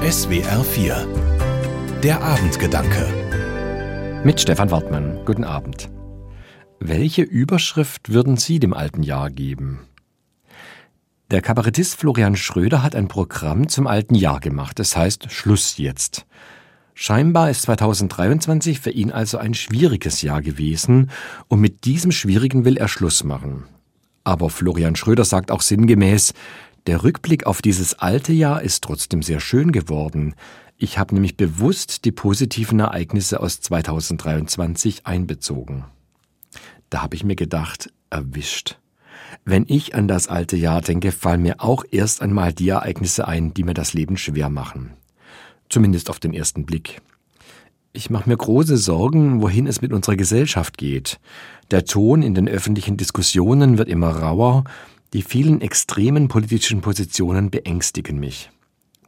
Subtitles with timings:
[0.00, 5.22] SWR 4 Der Abendgedanke Mit Stefan Wartmann.
[5.26, 5.90] Guten Abend.
[6.78, 9.80] Welche Überschrift würden Sie dem alten Jahr geben?
[11.30, 14.80] Der Kabarettist Florian Schröder hat ein Programm zum alten Jahr gemacht.
[14.80, 16.24] Es heißt Schluss jetzt.
[16.94, 21.10] Scheinbar ist 2023 für ihn also ein schwieriges Jahr gewesen
[21.48, 23.64] und mit diesem Schwierigen will er Schluss machen.
[24.24, 26.32] Aber Florian Schröder sagt auch sinngemäß,
[26.86, 30.34] der Rückblick auf dieses alte Jahr ist trotzdem sehr schön geworden.
[30.76, 35.84] Ich habe nämlich bewusst die positiven Ereignisse aus 2023 einbezogen.
[36.88, 38.78] Da habe ich mir gedacht, erwischt.
[39.44, 43.54] Wenn ich an das alte Jahr denke, fallen mir auch erst einmal die Ereignisse ein,
[43.54, 44.94] die mir das Leben schwer machen.
[45.68, 47.00] Zumindest auf den ersten Blick.
[47.92, 51.20] Ich mache mir große Sorgen, wohin es mit unserer Gesellschaft geht.
[51.70, 54.64] Der Ton in den öffentlichen Diskussionen wird immer rauer
[55.12, 58.50] die vielen extremen politischen Positionen beängstigen mich.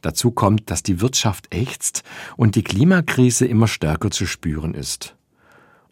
[0.00, 2.02] Dazu kommt, dass die Wirtschaft ächzt
[2.36, 5.16] und die Klimakrise immer stärker zu spüren ist.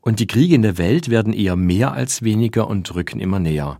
[0.01, 3.79] Und die Kriege in der Welt werden eher mehr als weniger und rücken immer näher.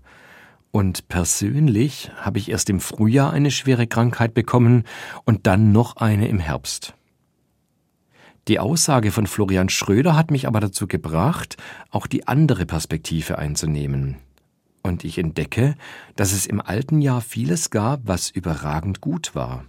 [0.71, 4.85] Und persönlich habe ich erst im Frühjahr eine schwere Krankheit bekommen
[5.25, 6.95] und dann noch eine im Herbst.
[8.47, 11.57] Die Aussage von Florian Schröder hat mich aber dazu gebracht,
[11.91, 14.17] auch die andere Perspektive einzunehmen.
[15.01, 15.77] Und ich entdecke,
[16.15, 19.65] dass es im alten Jahr vieles gab, was überragend gut war.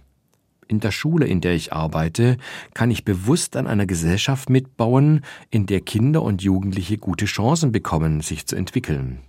[0.68, 2.36] In der Schule, in der ich arbeite,
[2.74, 8.20] kann ich bewusst an einer Gesellschaft mitbauen, in der Kinder und Jugendliche gute Chancen bekommen,
[8.20, 9.20] sich zu entwickeln.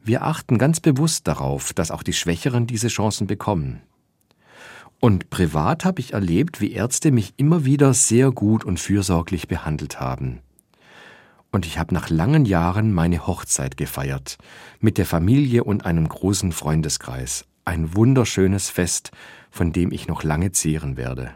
[0.00, 3.82] Wir achten ganz bewusst darauf, dass auch die Schwächeren diese Chancen bekommen.
[5.00, 9.98] Und privat habe ich erlebt, wie Ärzte mich immer wieder sehr gut und fürsorglich behandelt
[9.98, 10.40] haben
[11.52, 14.38] und ich habe nach langen Jahren meine Hochzeit gefeiert,
[14.80, 17.44] mit der Familie und einem großen Freundeskreis.
[17.64, 19.12] Ein wunderschönes Fest,
[19.50, 21.30] von dem ich noch lange zehren werde.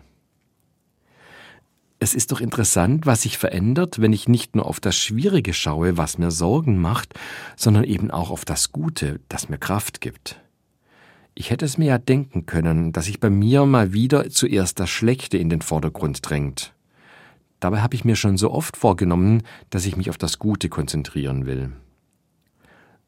[1.99, 5.97] Es ist doch interessant, was sich verändert, wenn ich nicht nur auf das Schwierige schaue,
[5.97, 7.15] was mir Sorgen macht,
[7.57, 10.41] sondern eben auch auf das Gute, das mir Kraft gibt.
[11.35, 14.91] Ich hätte es mir ja denken können, dass sich bei mir mal wieder zuerst das
[14.91, 16.76] Schlechte in den Vordergrund drängt
[17.61, 21.47] Dabei habe ich mir schon so oft vorgenommen, dass ich mich auf das Gute konzentrieren
[21.47, 21.73] will.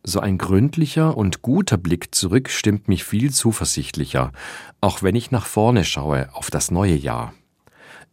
[0.04, 4.32] So ein gründlicher und guter Blick zurück stimmt mich viel zuversichtlicher,
[4.80, 7.34] auch wenn ich nach vorne schaue auf das neue Jahr.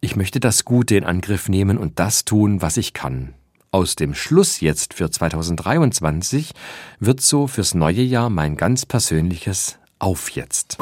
[0.01, 3.34] Ich möchte das Gute in Angriff nehmen und das tun, was ich kann.
[3.72, 6.52] Aus dem Schluss jetzt für 2023
[7.00, 10.78] wird so fürs neue Jahr mein ganz persönliches Auf jetzt.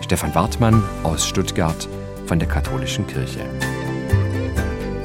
[0.00, 1.88] Stefan Wartmann aus Stuttgart
[2.26, 3.40] von der Katholischen Kirche.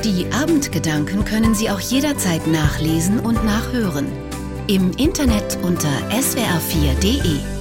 [0.04, 4.08] Die Abendgedanken können Sie auch jederzeit nachlesen und nachhören.
[4.68, 7.59] Im Internet unter swr4.de.